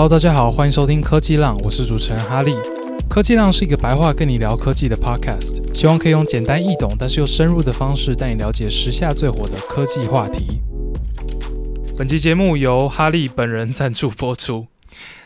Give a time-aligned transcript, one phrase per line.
[0.00, 2.54] Hello，大家好，欢迎收听科技浪，我是主持人哈利。
[3.10, 10.60] 科技浪是一个白话跟你聊科技的 Podcast，希望可以用简单易懂但是又深入的方式带你了解时下最火的科技话题。
[11.96, 14.68] 本期节目由哈利本人赞助播出。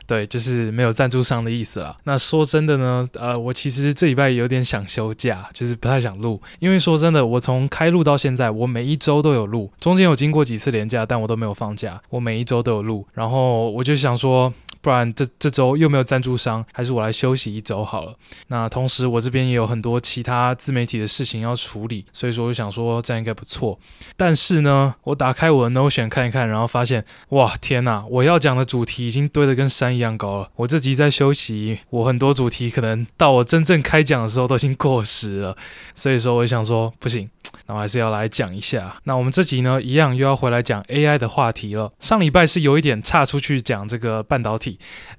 [0.04, 1.96] 对，就是没有赞助商的意思啦。
[2.04, 14.52] 那说真的呢，呃，我其实这礼拜有点想休假，就是不太想录，因为说真的，我从开录到现在，我每一周都有录，中间有经过几次连假，但我都没有放假，我每一周都有录，然后我就想说。
[14.82, 18.14] 不然这这周又没有赞助商，还是我来休息一周好了。
[18.48, 23.78] 那同时我这边也有很多其他自媒体的事情要处理，所以说我就想说这样应该不错。
[24.16, 28.04] 但是呢，我打开我的 Notion 看一看，然后发现，哇，天哪！
[28.10, 30.50] 我要讲的主题已经堆得跟山一样高了。
[30.56, 35.56] 我这集在休息，我很多主题可能到我真正开讲的时候都已经过时了。
[35.94, 37.30] 所以说，我想说不行。
[37.66, 38.96] 那我还是要来讲一下。
[39.04, 41.92] 那我们这集呢，一样又要回来讲 AI 的话题了。
[42.00, 44.71] 上礼拜是有一点岔出去讲这个半导体，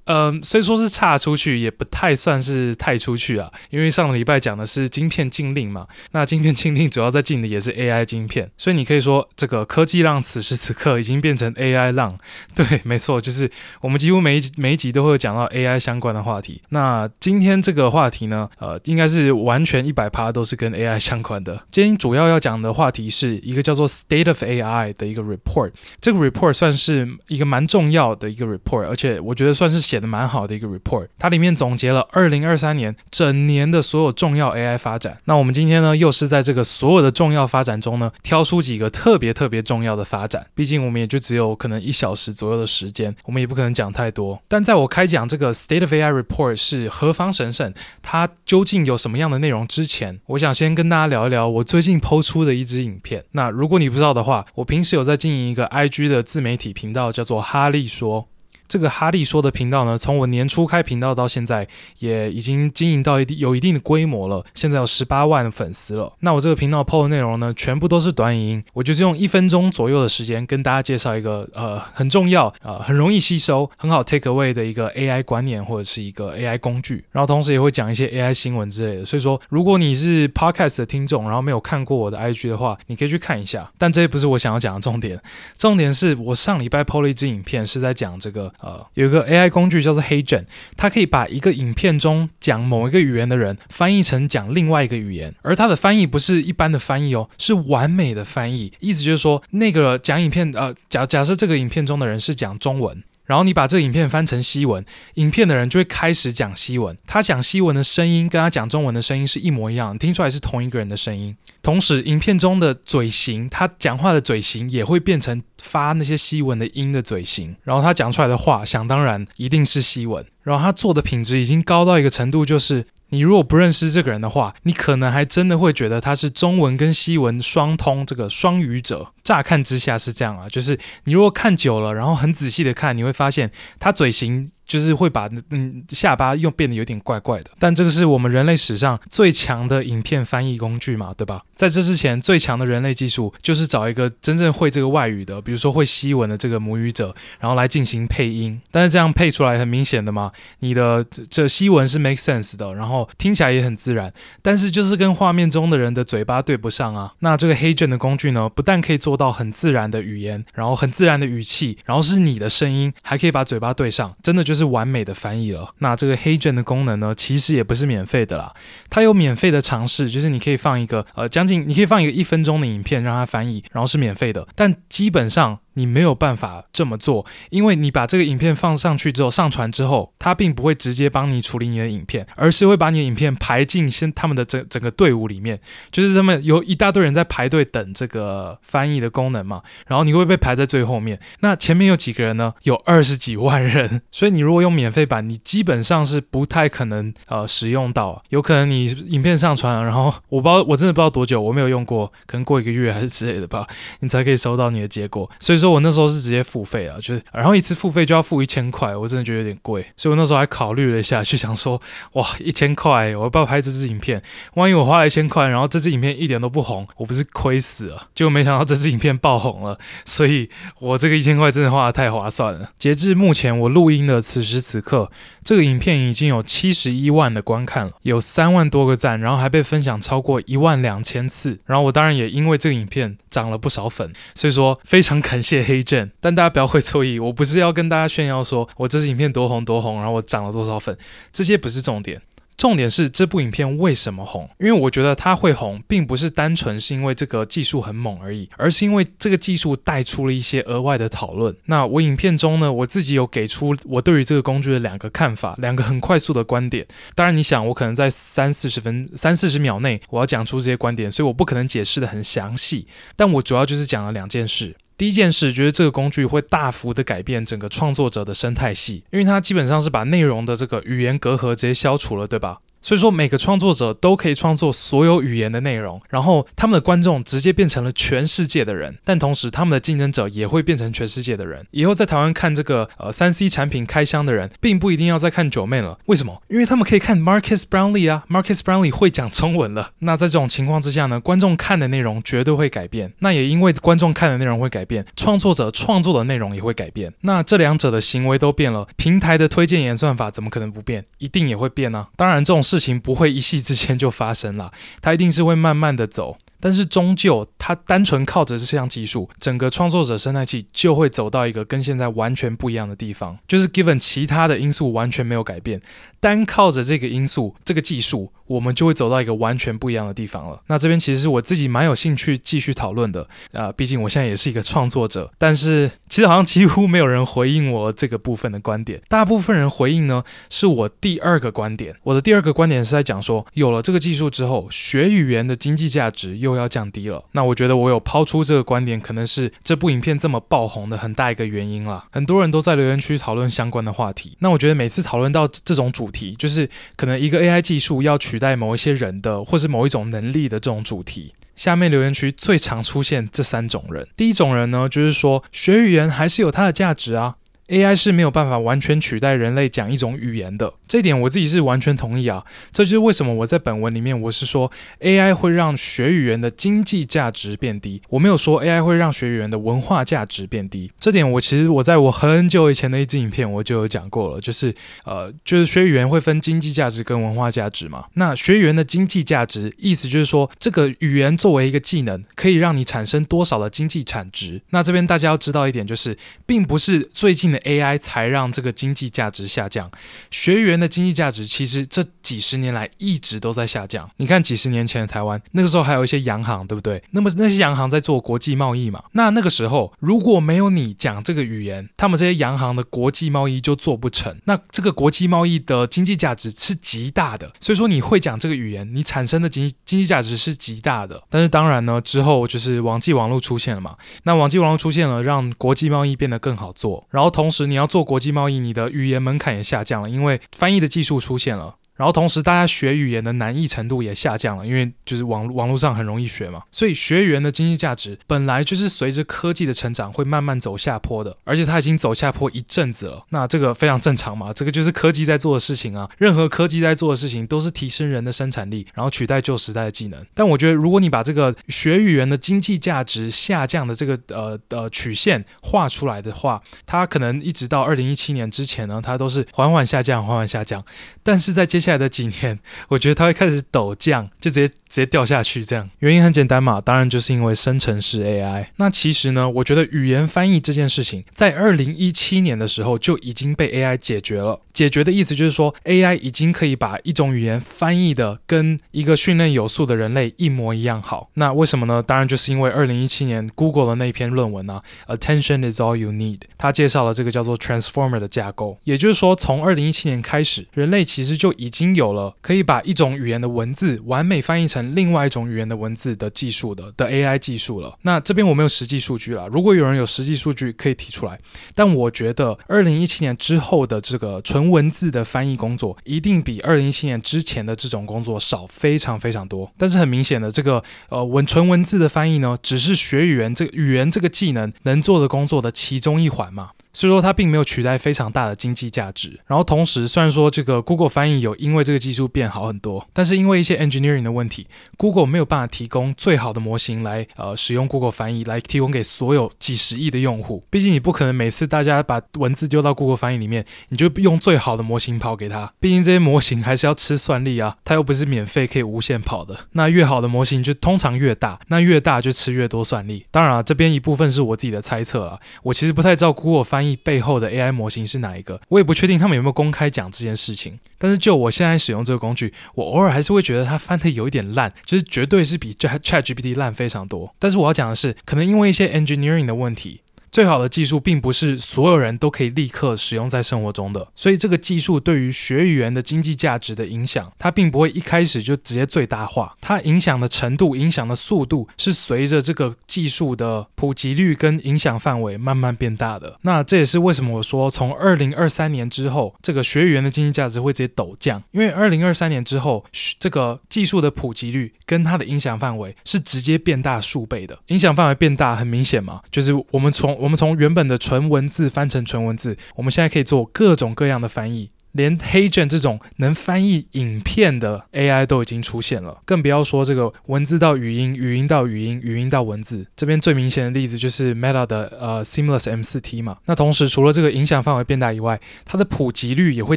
[0.04, 3.50] 嗯，虽说是差出去，也不太算是太出去啊。
[3.70, 12.18] 因为上个礼拜讲的是晶片禁令嘛，那晶片禁令主要在禁的也是 AI 晶片，所以你可以说这个科技浪此时此刻已经变成 AI 浪。
[12.54, 13.48] 对，没错，就是
[13.80, 16.60] 我们几乎每一每一集都会讲到 AI 相关的话题。
[16.70, 21.64] 那今天这个话题呢，呃，应该是完全一百趴都是跟 AI 相关的。
[21.70, 22.24] 今天主要。
[22.24, 31.08] 要讲的话题是一个叫做 State of AI 的一个 report，这个 report 算是一个蛮重要的一个 report，而且我觉得觉得算是写的蛮好的一个 report。
[31.18, 35.18] 它里面总结了二零二三年整年的所有重要 AI 发展。
[35.26, 40.46] 那我们今天呢，又是在这个所有的重要发展中呢，挑出几个特别特别重要的发展。
[40.54, 44.40] 毕竟我们也就只有可能一小时左右的时间，我们也不可能讲太多。
[44.48, 53.24] 但在我开讲这个 State of AI report 是何方神圣，它究竟有什么样的内容之前，我想先跟大家聊一聊我最近抛出的一支影片。
[53.32, 58.28] 那如果你不知道的话，我平时有在经营一个 IG 的自媒体频道，叫做哈利说。
[58.66, 61.66] 这个哈利说的频道呢，从我年初开频道到现在，
[61.98, 64.44] 也已经经营到一定有一定的规模了。
[64.54, 66.12] 现在有十八万粉丝了。
[66.20, 68.64] 那我这个频道 PO 的内容呢，全部都是短影音。
[68.72, 77.04] 我就是用一分钟左右的时间跟大家介绍一个呃很重要呃很容易吸收、很好 take away 的一个 AI 观念或者是一个 AI 工具。
[77.12, 79.04] 然后同时也会讲一些 AI 新闻之类的。
[79.04, 83.70] 所以说，如果你是 Podcast 的听众，然后没有看过我的 IG 的话，你可以去看一下。
[83.76, 85.20] 但这不是我想要讲的重点。
[85.58, 88.52] 重点是我上礼拜 PO 了一支影片，是在讲这个。
[88.60, 90.44] 呃，有一个 AI 工具叫做 HeyGen，
[90.76, 98.72] 它可以把一个影片中讲某一个语言的人翻译成讲另外一个语言，而它的翻译不是一般的翻译哦，是完美的翻译。
[98.80, 103.02] 意思就是说，那个讲影片，呃，假假设这个影片中的人是讲中文。
[103.26, 104.84] 然后你把这个影片翻成西文，
[105.14, 106.94] 影片的人就会开始讲西文。
[107.06, 111.34] 他讲西文的声音跟他讲中文的声音是一模一样，听出来是同一个人的声音。
[111.64, 117.56] 同时，影片中的嘴型，他讲话的嘴型也会变成发那些西文的音的嘴型。
[117.64, 120.24] 然后他讲出来的话，想当然一定是西文。
[120.42, 122.84] 然后他做的品质已经高到一个程度，就是。
[123.10, 129.12] 你如果不认识这个人的话，你可能还真的会觉得他是中文跟西文双通，这个双语者。
[129.22, 134.50] 乍看之下是这样啊，就是你如果看久了，然后很仔细的看，你会发现他嘴型。
[134.66, 141.42] 就是会把嗯下巴又变得有点怪怪的，但这个是我们人类史上最强的影片翻译工具嘛，对吧？
[141.54, 148.60] 在这之前，最强的人类技术就是找一个真正会这个外语的，比如说会西文的这个母语者，然后来进行配音。
[148.70, 157.12] 但是这样配出来很明显的嘛，你的这西文是 make sense 的，然后听起来也很自然，但是就是跟画面中的人的嘴巴对不上啊。
[157.18, 164.53] 那这个 HeyGen 的工具呢，不但可以做到很自然的语言，然后很自然的语气，然后是你的声音，还可以把嘴巴对上，真的就。
[164.54, 165.74] 就是完美的翻译了。
[165.78, 168.54] 那这个黑卷的功能呢，其实也不是免费的啦。
[168.88, 174.46] 它有免费的尝试，就是你可以放一个呃将近，你可以放一个一分钟的影片让它翻译，然后是免费的。
[174.54, 175.58] 但基本上。
[175.74, 191.20] 你没有办法这么做，因为你把这个影片放上去之后，上传之后，它并不会直接帮你处理你的影片，而是会把你的影片排进先他们的整整个队伍里面，就是他们有一大堆人在排队等这个翻译的功能嘛，然后你会被排在最后面。
[191.40, 192.54] 那前面有几个人呢？
[192.62, 203.66] 有二十几万人，所以你如果用免费版，你基本上是不太可能呃使用到，有可能你影片上传，然后我不知道，我真的不知道多久，我没有用过，可能过一个月还是之类的吧，
[204.00, 205.74] 你才可以收到你的结果，所以说说。
[205.74, 211.82] 我那时候是直接付费啊，就是然后一次付费就要付一千块，我真的觉得有点贵，所以我那时候还考虑了一下，就想说，
[212.12, 214.22] 哇，一千块，我要不要拍这支影片？
[214.54, 218.06] 万一我花了一千块，然后这支影片一点都不红，我不是亏死了？
[218.14, 222.70] 结果没想到这支影片爆红了，所以我这个一千块真的花的太划算了。
[222.78, 225.10] 截至目前我录音的此时此刻，
[225.42, 235.53] 这个影片已经有七十一万的观看了，有三万多个赞，然后还被分享超过一万两千次，然后我当然也因为这个影片涨了不少粉，所以说非常感谢。
[235.54, 236.10] 谢黑镇。
[236.20, 240.96] 但大家不要会错意，我不是要跟大家炫耀说我这支影片多红多红，然后我涨了多少粉，
[241.32, 242.20] 这些不是重点。
[242.56, 244.48] 重点是这部影片为什么红？
[244.60, 251.54] 因为我觉得它会红，并不是单纯是因为这个技术很猛而已，而是因为这个技术带出了一些额外的讨论。
[251.64, 256.86] 那我影片中呢，我自己有给出我对于这个工具的两个看法，两个很快速的观点。
[257.16, 262.86] 当然，你想我可能在三四十分、三四十秒内我要讲出这些观点，所以我不可能解释得很详细。
[263.16, 264.76] 但我主要就是讲了两件事。
[264.96, 272.60] 第一件事，觉得这个工具会大幅的改变整个创作者的生态系，因为它基本上是把内容的这个语言隔阂直接消除了，对吧？
[272.84, 281.66] 所以说，每个创作者都可以创作所有语言的内容，然后他们的观众直接变成了全世界的人，但同时他们的竞争者也会变成全世界的人。
[281.70, 285.98] 以后在台湾看这个呃三 C 产品开箱的人，并不一定要再看九妹了。
[286.04, 286.42] 为什么？
[286.48, 289.92] 因为他们可以看 Marcus Brownlee 啊，Marcus Brownlee 会讲中文了。
[290.00, 293.14] 那在这种情况之下呢，观众看的内容绝对会改变。
[293.20, 297.10] 那也因为观众看的内容会改变，创作者创作的内容也会改变。
[297.22, 301.02] 那这两者的行为都变了，平台的推荐演算法怎么可能不变？
[301.16, 302.08] 一定也会变呢、啊。
[302.16, 306.38] 当然，这种事事情不会一夕之间就发生了， 它一定是会慢慢的走。
[306.60, 313.38] 但是终究，它单纯靠着这项技术，整个创作者生态系就会走到一个跟现在完全不一样的地方。
[313.46, 315.82] 就是 given 其他的因素完全没有改变，
[316.20, 320.60] 单靠着这个因素、这个技术，我们就会走到一个完全不一样的地方了。
[320.66, 325.30] 那这边其实是我自己蛮有兴趣继续讨论的啊、呃，毕竟我现在也是一个创作者。
[325.38, 331.94] 但是其实好像几乎没有人回应我这个部分的观点，大部分人回应呢是我第二个观点。
[332.02, 337.24] 我的第二个观点是在讲说，有了这个技术之后，学语言的经济价值又要降低了。
[337.32, 342.06] 那我觉得我有抛出这个观点，可能是这部影片这么爆红的很大一个原因啦。
[342.12, 344.36] 很多人都在留言区讨论相关的话题。
[344.40, 354.08] 那我觉得每次讨论到这种主题，就是可能一个 AI 技术要去取代某一些人的，或是某一种能力的这种主题，下面留言区最常出现这三种人。
[354.16, 357.36] 第一种人呢，就是说学语言还是有它的价值啊。
[357.68, 362.44] AI 是没有办法完全取代人类讲一种语言的，这点我自己是完全同意啊。
[362.70, 364.70] 这就是为什么我在本文里面我是说
[365.00, 370.92] AI 会让学语言的经济价值变低，我没有说 AI 会让学语言的文化价值变低。
[371.00, 374.74] 这点我其实我在我很久以前的一支影片我就有讲过了，就是
[375.04, 378.04] 呃，就是学语言会分经济价值跟文化价值嘛。
[378.14, 384.60] 那学语言的经济价值意思就是说，这个语言作为一个技能，可以让你产生多少的经济产值。
[384.68, 386.14] 那这边大家要知道一点就是，
[386.44, 387.53] 并不是最近。
[387.60, 389.90] AI 才让这个经济价值下降，
[390.30, 394.10] 学员的经济价值其实这几十年来一直都在下降。
[394.16, 397.02] 你看几十年前的台湾，那个时候还有一些洋行，对不对？
[397.12, 399.02] 那么那些洋行在做国际贸易嘛？
[399.12, 404.36] 那那个时候如果没有你讲这个语言，他们这些洋行的国际贸易就做不成。
[404.44, 411.22] 那这个国际贸易的经济价值是极大的，所以说你会讲这个语言，你产生的经经济价值是极大的。
[411.30, 413.96] 但是当然呢，之后就是网际网络出现了嘛？
[414.24, 417.43] 那网际网络出现了，让国际贸易变得更好做，然后同。
[417.44, 421.76] 同时，你要做国际贸易，你的语言门槛也下降了，因为翻译的技术出现了。
[421.96, 426.62] 然后同时，大家学语言的难易程度也下降了，因为就是网网络上很容易学嘛。
[426.72, 433.24] 所以学语言的经济价值本来就是随着科技的成长会慢慢走下坡的，而且它已经走下坡一阵子了。
[433.30, 436.10] 那这个非常正常嘛，这个就是科技在做的事情啊。
[436.18, 440.24] 任何科技在做的事情都是提升人的生产力，然后取代旧时代的技能。
[440.34, 450.84] 但我觉得，如果你把这个学语言的经济价值下降的这个呃呃曲线画出来的话，它可能一直到二零一七年之前呢，它都是缓缓下降，缓缓下降。
[451.22, 455.64] 但是在接下来的几年， 我觉得它会开始陡降，就直接直接掉下去。
[455.64, 458.66] 这样原因很简单嘛，当然就是因为生成式 AI。
[458.76, 464.60] 那其实呢，我觉得语言翻译这件事情，在二零一七年的时候就已经被 AI 解决了。
[464.72, 471.30] 解决的意思就是说，AI 已经可以把一种语言翻译的跟一个训练有素的人类一模一样好。
[471.34, 472.02] 那为什么呢？
[472.02, 478.78] 当然就是因为二零一七年 Google 的那篇论文啊，Attention is all you need，它介绍了这个叫做 Transformer 的架构。
[478.84, 487.98] 也就是说，从二零一七年开始，人类其实就已已经有了可以把一种语言的文字完美翻译成另外一种语言的文字的技术的的 AI 技术了。
[488.02, 491.36] 那这边我没有实际数据了，如果有人有实际数据可以提出来。
[491.74, 499.68] 但我觉得二零一七年之后的这个纯文字的翻译工作一定比二零一七年之前的这种工作少非常非常多。
[499.76, 506.70] 但是很明显的，这个呃文纯文字的翻译呢，只是学语言这个语言这个技能能做的工作的其中一环嘛。
[506.94, 509.38] 所以说它并没有取代非常大的经济价值。
[509.46, 520.64] 然后同时，虽然说这个 Google 翻译有因为这个技术变好很多，但是因为一些 engineering 的问题，Google 没有办法提供最好的模型来呃使用 Google 翻译来提供给所有几十亿的用户。
[520.70, 525.72] 毕竟你不可能每次大家把文字丢到 Google 翻译里面，你就用最好的模型跑给他。
[525.80, 529.66] 毕竟这些模型还是要吃算力啊，它又不是免费可以无限跑的。
[529.72, 533.26] 那越好的模型就通常越大，那越大就吃越多算力。
[533.30, 540.78] 当然啊，这边一部分是我自己的猜测啊，我其实不太知道 Google 翻背后的 AI 模型是哪一个，我也不确定他们有没有公开讲这件事情。
[540.98, 547.34] 但是就我现在使用这个工具，我偶尔还是会觉得它翻的有一点烂，就是绝对是比 ChatGPT 烂非常多。
[547.38, 550.00] 但是我要讲的是，可能因为一些 engineering 的问题。
[550.34, 566.36] 最好的技术并不是所有人都可以立刻使用在生活中的，所以这个技术对于学语言的经济价值的影响，它并不会一开始就直接最大化，它影响的程度、影响的速度是随着这个技术的普及率跟影响范围慢慢变大的。
[566.42, 572.84] 那这也是为什么我说从二零二三年之后，这个学语言的经济价值会直接陡降，因为二零二三年之后，
[573.20, 577.56] 这个技术的普及率跟它的影响范围是直接变大数倍的。
[577.68, 584.70] 影响范围变大，很明显嘛，就是我们从我们从原本的纯文字翻成纯文字，我们现在可以做各种各样的翻译。
[584.94, 592.86] 连 HeyGen 这种能翻译影片的 AI 都已经出现了，更不要说这个文字到语音、语音到语音、语音到文字。
[592.94, 596.36] 这边最明显的例子就是 Meta 的呃 Seamless M4T 嘛。
[596.46, 599.76] 那同时，除了这个影响范围变大以外，它的普及率也会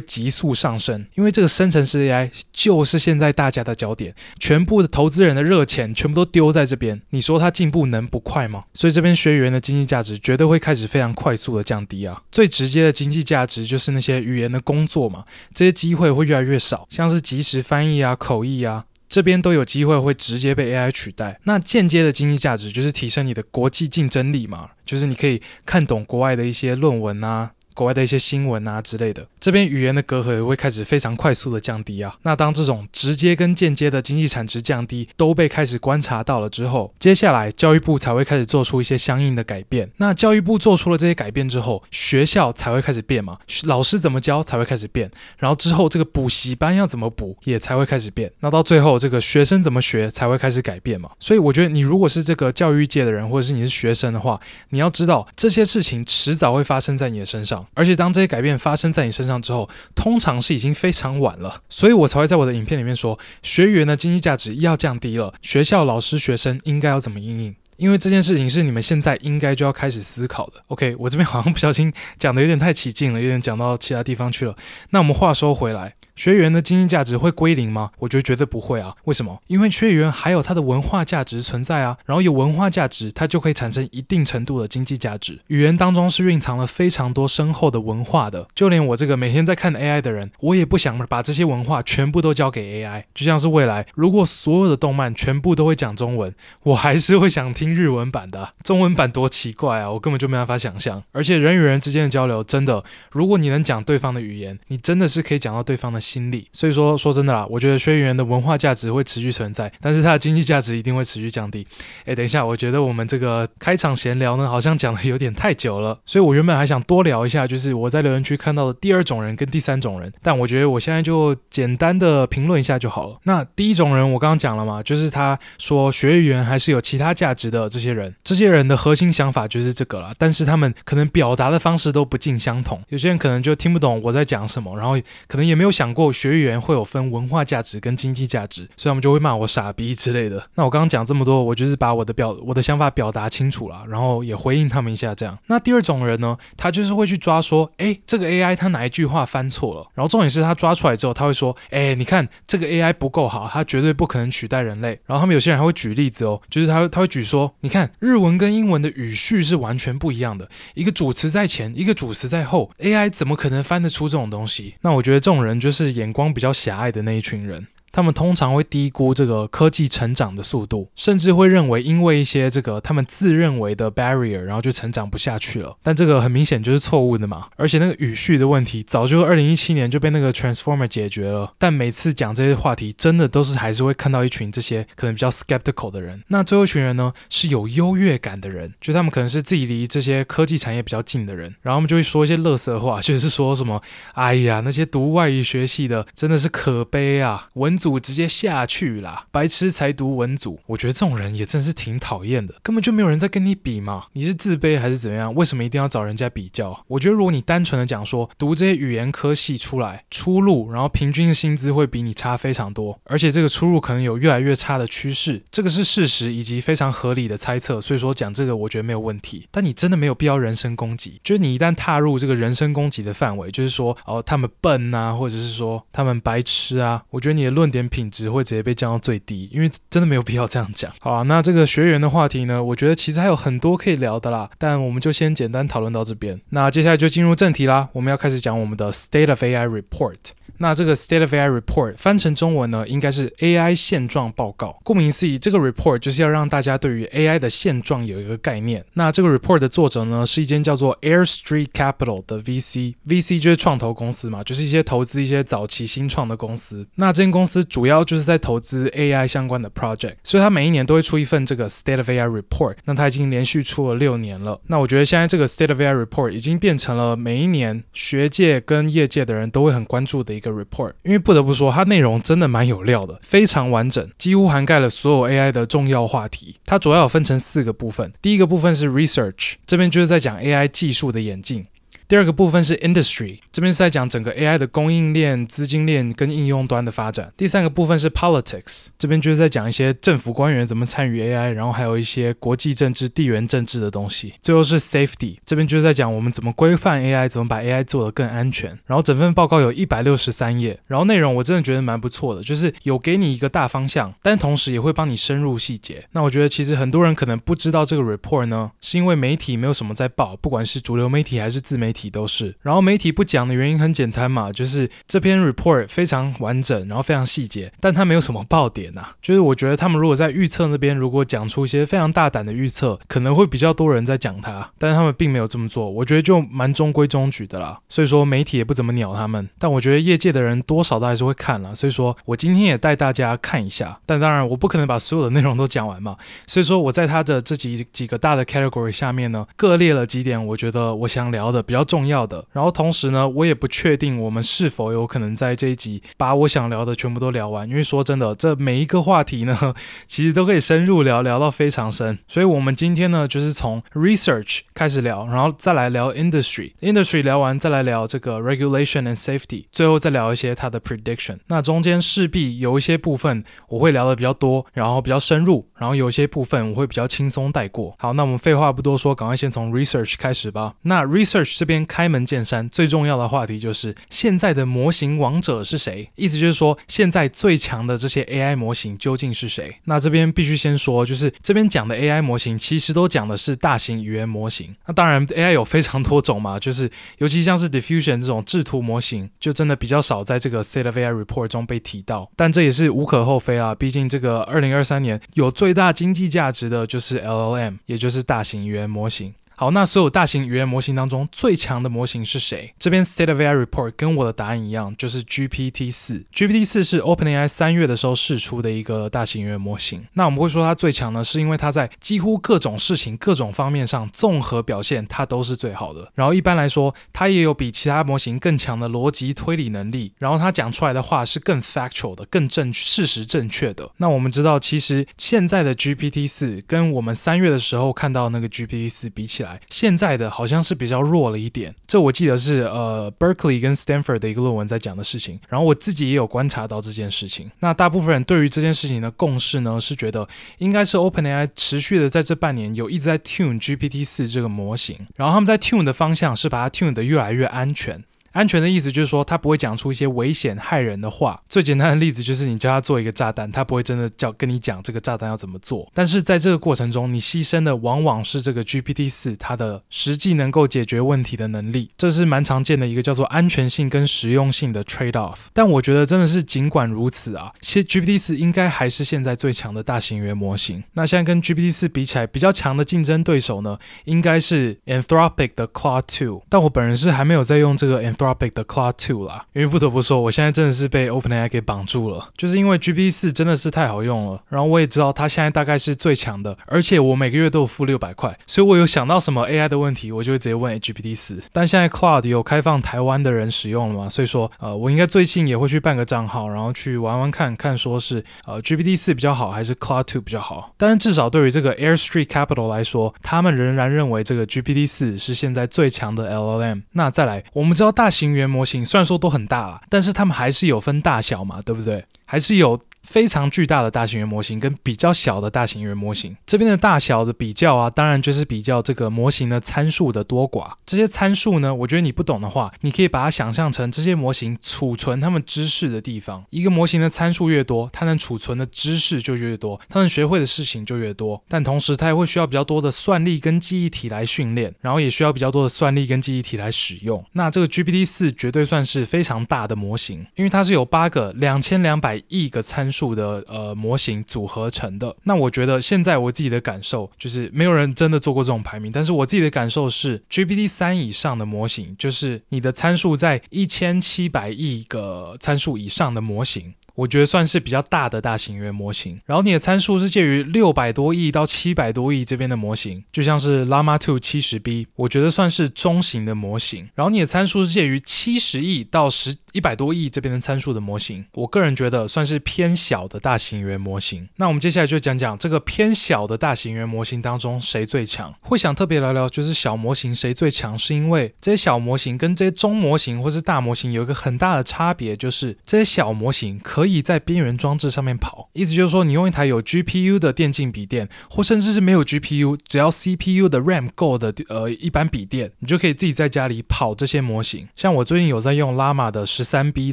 [0.00, 7.02] 急速上升，因为这个生成式 AI 就是现在大家的焦点，全部的投资人的热钱全部都丢在这边。
[7.10, 8.62] 你说它进步能不快吗？
[8.72, 12.22] 所以这边学语言的经济价值绝对会开始非常快速的降低啊。
[12.30, 15.07] 最直接的经济价值就是那些语言的工作。
[15.52, 21.40] 这些机会会越来越少，像是即时翻译啊、口译啊，这边都有机会会直接被 AI 取代。
[21.44, 27.52] 那间接的经济价值就是提升你的国际竞争力嘛，就是你可以看懂国外的一些论文啊。
[27.78, 32.16] 国外的一些新闻啊之类的，这边语言的隔阂也会开始非常快速的降低啊。
[32.22, 39.88] 那当这种直接跟间接的经济产值降低都被开始观察到了之后，接下来教育部才会开始做出一些相应的改变。
[39.98, 45.08] 那教育部做出了这些改变之后，学校才会开始变嘛，老师怎么教才会开始变，
[45.38, 48.32] 然后之后这个补习班要怎么补也才会开始变。
[48.40, 51.10] 那到最后这个学生怎么学才会开始改变嘛。
[51.20, 57.64] 所以我觉得你如果是这个教育界的人，或者是你是学生的话，你要知道这些事情迟早会发生在你的身上。
[57.74, 67.54] 而且当这些改变发生在你身上之后，通常是已经非常晚了，所以我才会在我的影片里面说，学员的经济价值要降低了，学校、老师、学生应该要怎么应应？
[67.76, 70.54] 因为这件事情是你们现在应该就要开始思考的。
[70.66, 74.56] OK，我这边好像不小心讲的有点太起劲了，有点讲到其他地方去了。
[74.90, 75.94] 那我们话说回来。
[76.18, 77.92] 学员的经济价值会归零吗？
[78.00, 78.92] 我觉得绝对不会啊！
[79.04, 79.40] 为什么？
[79.46, 81.96] 因为学员还有他的文化价值存在啊。
[82.06, 85.38] 然后有文化价值，它就可以产生一定程度的经济价值。
[85.46, 88.48] 语言当中是蕴藏了非常多深厚的文化的。
[88.52, 93.04] 就连我这个每天在看 AI 的人，我也不想把这些文化全部都交给 AI。
[93.14, 96.34] 就像是未来，如果所有的动漫全部都会讲中文，
[96.64, 98.54] 我还是会想听日文版的。
[98.64, 99.92] 中文版多奇怪啊！
[99.92, 101.00] 我根本就没办法想象。
[101.12, 102.82] 而且人与人之间的交流，真的，
[103.12, 111.66] 如果你能讲对方的语言，你真的是可以讲到对方的心理，所以说说真的啦，我觉得学员的文化价值会持续存在，但是它的经济价值一定会持续降低。
[112.06, 123.18] 诶，等一下，我觉得我们这个开场闲聊呢，好像讲的有点太久了，所以我原本还想多聊一下，就是我在留言区看到的第二种人跟第三种人，但我觉得我现在就简单的评论一下就好了。
[123.24, 140.48] 那第一种人我刚刚讲了嘛，就是他说学员还是有其他价值的这些人，这些人的核心想法就是这个啦，但是他们可能表达的方式都不尽相同，有些人可能就听不懂我在讲什么，然后可能也没有想过学语言会有分文化价值跟经济价值，所以他们就会骂我傻逼之类的。
[140.54, 145.36] 那我刚刚讲这么多，我就是把我的表我的想法表达清楚了，然后也回应他们一下这样。
[145.48, 149.84] 那第二种人呢，他就是会去抓说，诶，这个 AI 他哪一句话翻错了？
[149.94, 155.00] 然后重点是他抓出来之后，他会说，诶，你看这个 AI 不够好，它绝对不可能取代人类。
[155.06, 164.74] 然后他们有些人还会举例子哦，就是他他会举说，你看日文跟英文的语序是完全不一样的，一个主词在前，一个主词在后，AI 怎么可能翻得出这种东西？
[164.82, 167.66] 那我觉得这种人就是眼光比较狭隘的那一群人。
[167.98, 175.76] 他们通常会低估这个科技成长的速度，甚至会认为因为一些这个他们自认为的 barrier，然后就成长不下去了。
[175.82, 177.48] 但这个很明显就是错误的嘛。
[177.56, 181.52] 而且那个语序的问题，早就二零一七年就被那个 Transformer 解决了。
[181.58, 186.22] 但每次讲这些话题，真的都是还是会看到一群这些可能比较 skeptical 的人。
[186.28, 197.87] 那最后一群人呢，是有优越感的人，就他们可能是自己离这些科技产业比较近的人，然后他们就会说一些乐色话，就是说什么，哎呀，那些读外语学系的真的是可悲啊，文组。
[197.88, 200.60] 组直接下去啦，白痴才读文组。
[200.66, 204.04] 我觉得这种人也真是挺讨厌的，根本就没有人在跟你比嘛。
[204.12, 205.34] 你是自卑还是怎么样？
[205.34, 206.84] 为什么一定要找人家比较？
[206.88, 217.80] 我觉得如果你单纯的讲说读这些语言科系出来出路，然后平均的薪资会比你差非常多，而且这个出路可能有越来越差的趋势，这个是事实以及非常合理的猜测。
[217.80, 219.46] 所以说讲这个我觉得没有问题。
[219.50, 230.92] 但你真的没有必要人身攻击，就是你一旦踏入这个人身攻击的范围，就是说哦他们笨啊，或者是说他们白痴啊，我觉得你的论点品质会直接被降到最低，因为真的没有必要这样讲。
[231.00, 236.40] 好啊，那这个学员的话题呢，我觉得其实还有很多可以聊的啦，但我们就先简单讨论到这边。
[236.50, 240.16] 那接下来就进入正题啦，我们要开始讲我们的 State of AI Report。
[240.58, 244.78] 那这个 State of AI Report 翻成中文呢，应该是 AI 现状报告。
[244.84, 248.84] 顾名思义，这个 report 就是要让大家对于 AI 的现状有一个概念。
[248.94, 256.86] 那这个 report 的作者呢，是一间叫做 Air Street Capital 的 VC，VC 就是创投公司嘛，就是一些投资一些早期新创的公司。
[256.96, 262.76] 那这间公司主要就是在投资 AI 相关的 project，所以它每一年都会出一份这个 State of AI Report。
[262.84, 264.60] 那它已经连续出了六年了。
[264.66, 270.47] 那我觉得现在这个 State of AI Report 已经变成了每一年学界跟业界的人都会很关注的一个。
[270.50, 276.56] report，因为不得不说，它内容真的蛮有料的，非常完整，几乎涵盖了所有 AI 的重要话题。
[276.64, 281.66] 它主要有分成四个部分，第一个部分是 research，这边就是在讲 AI 技术的演进。
[282.08, 287.30] 第二个部分是 industry，这边是在讲整个 AI 的供应链、资金链跟应用端的发展。
[287.36, 294.32] 第三个部分是 politics，这边就是在讲一些政府官员怎么参与 AI，然后还有一些国际政治、地缘政治的东西。
[294.40, 298.70] 最后是 safety，这边就是在讲我们怎么规范 AI，怎么把 AI 做得更安全。
[298.86, 306.06] 然后整份报告有一百六十三页，然后内容我真的觉得蛮不错的，就是有给你一个大方向，但同时也会帮你深入细节。
[306.12, 311.97] 那我觉得其实很多人可能不知道这个 report 呢，是因为媒体没有什么在报，不管是主流媒体还是自媒体。
[311.98, 319.12] 体都是，然后媒体不讲的原因很简单嘛，就是这篇 report 非常完整，然后非常细节，但它没有什么爆点呐、啊。
[319.20, 327.76] 就是我觉得他们如果在预测那边，如果讲出一些非常大胆的预测，可能会比较多人在讲它，但是他们并没有这么做，我觉得就蛮中规中矩的啦。
[327.88, 331.74] 所以说媒体也不怎么鸟他们，但我觉得业界的人多少都还是会看了。
[331.74, 336.16] 所以说我今天也带大家看一下，但当然我不可能把所有的内容都讲完嘛。
[336.46, 341.87] 所以说我在他的这几几个大的 category 下面呢，各列了几点，我觉得我想聊的比较。
[341.88, 349.74] 重要的，然后同时呢，我也不确定我们是否有可能在这一集把我想聊的全部都聊完，因为说真的，这每一个话题呢，
[350.06, 352.18] 其实都可以深入聊，聊到非常深。
[352.28, 361.38] 所以，我们今天呢，就是从 research 开始聊，然后再来聊 industry，industry 聊完再来聊这个 regulation and safety，最后再聊一些它的 prediction。
[361.46, 367.94] 那中间势必有一些部分我会聊的比较多，然后比较深入，然后有一些部分我会比较轻松带过。
[367.98, 370.74] 好，那我们废话不多说，赶快先从 research 开始吧。
[370.82, 371.77] 那 research 这边。
[371.84, 376.10] 开门见山，最重要的话题就是现在的模型王者是谁？
[376.16, 379.76] 意思就是说，现在最强的这些 AI 模型究竟是谁？
[379.84, 384.72] 那这边必须先说，就是这边讲的 AI 模型，其实都讲的是大型语言模型。
[384.86, 392.30] 那当然，AI 有非常多种嘛，就是尤其像是 Diffusion 这种制图模型，就真的比较少在这个 State of AI Report 中被提到。
[392.36, 399.34] 但这也是无可厚非啊，毕竟这个2023年有最大经济价值的就是 LLM，也就是大型语言模型。
[399.60, 402.72] 好，那所有大型语言模型当中最强的模型是谁？
[402.78, 406.24] 这边 State of AI Report 跟我的答案一样，就是 GPT 四。
[406.32, 410.06] GPT 四是 OpenAI 三月的时候试出的一个大型语言模型。
[410.12, 416.12] 那我们会说它最强呢，是因为它在几乎各种事情、各种方面上综合表现，它都是最好的。
[416.14, 420.12] 然后一般来说，它也有比其他模型更强的逻辑推理能力。
[420.18, 423.90] 然后它讲出来的话是更 factual 的、更正事实正确的。
[423.96, 437.50] 那我们知道，其实现在的 GPT 四跟我们三月的时候看到那个 GPT 四比起来，现在的好像是比较弱了一点，这我记得是呃 Berkeley 跟 Stanford 的一个论文在讲的事情，然后我自己也有观察到这件事情。
[437.60, 448.02] 那大部分人对于这件事情的共识呢，是觉得应该是 OpenAI 持续的在这半年有一直在 tune GPT 四这个模型，然后他们在 tune 的方向是把它 tune 的越来越安全。
[448.38, 451.42] 安全的意思就是说，他不会讲出一些危险害人的话。
[451.48, 455.90] 最简单的例子就是，你叫他做一个炸弹，他不会真的叫跟你讲这个炸弹要怎么做。
[455.92, 461.90] 但是在这个过程中，你牺牲的往往是这个 GPT 四它的实际能够解决问题的能力。
[461.98, 465.46] 这是蛮常见的一个叫做安全性跟实用性的 trade off。
[465.52, 470.84] 但我觉得真的是尽管如此啊，其实 GPT 四应该还是现在最强的大型语言模型。
[470.92, 476.42] 那现在跟 GPT 四比起来，比较强的竞争对手呢，应该是 Anthropic 的 Claude 2。
[476.48, 478.27] 但我本人是还没有在用这个 Anthropic。
[478.34, 479.46] Topic 的 Claude 2啦。
[479.52, 484.42] 因为不得不说，我现在真的是被 OpenAI 给绑住了，就是因为 GPT 四真的是太好用了。
[484.48, 491.42] 然后我也知道它现在大概是最强的，而且我每个月都有付六百块，所以我有想到什么 AI 的问题，我就会直接问 GPT 四。
[491.52, 494.08] 但现在 Claude 有开放台湾的人使用了嘛？
[494.08, 500.72] 所以说，呃，我应该最近也会去办个账号，然后去玩玩看看，说是呃 GPT 四比较好，还是 Claude 2比较好。
[500.76, 506.82] 但是至少对于这个 Air Street Capital 来说，他们仍然认为这个 GPT 四是现在最强的 LLM。
[506.92, 512.04] 那再来，我们知道大星元模型虽然说都很大了，但是他们还是有分大小嘛，对不对？
[512.24, 512.80] 还是有。
[513.02, 520.72] 非常巨大的大型语言模型跟比较小的大型语言模型，这边的大小的比较啊，当然就是比较这个模型的参数的多寡。
[520.84, 526.44] 这些参数呢，我觉得你不懂的话，你可以把它想象成这些模型储存它们知识的地方。
[526.50, 531.42] 一个模型的参数越多，它能储存的知识就越多，它能学会的事情就越多。
[531.48, 537.24] 但同时，它也会需要比较多的算力跟记忆体来训练，然后也需要比较多的算力跟记忆体来使用。
[537.32, 543.18] 那这个 GPT 四绝对算是非常大的模型，因为它是有八个两千两百亿个参数。
[543.18, 556.74] 的呃模型组合成的，那我觉得现在我自己的感受就是没有人真的做过这种排名，但是我自己的感受是 GPT 三以上的模型，就是你的参数在一千七百亿个参数以上的模型。
[556.94, 566.88] 我觉得算是比较大的大型语言模型，然后你的参数是介于六百多亿到七百多亿这边的模型，就像是 l a m a 2 70B，我觉得算是中型的模型。
[566.96, 574.28] 然后你的参数是介于七十亿到十一百多亿这边的参数的模型，我个人觉得算是偏小的大型语言模型。
[574.36, 578.32] 那我们接下来就讲讲这个偏小的大型语言模型当中谁最强。
[578.42, 586.98] 会想特别聊聊就是小模型谁最强，是因为这些小模型跟这些中模型或是大模型有一个很大的差别，就是这些小模型可以。
[587.08, 597.68] 在边缘装置上面跑，意思就是说，你用一台有 GPU 的电竞笔电，或甚至是没有 GPU，只要 CPU 的 RAM 够的，呃，一般笔电，你就可以自己在家里跑这些模型。
[597.76, 599.92] 像我最近有在用 Llama 的十三 B